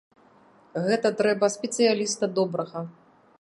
Гэта 0.87 1.11
трэба 1.19 1.51
спецыяліста 1.57 2.31
добрага. 2.41 2.79